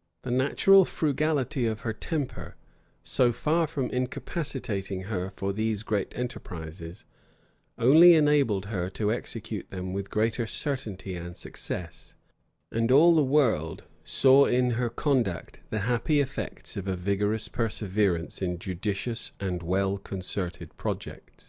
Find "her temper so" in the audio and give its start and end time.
1.80-3.32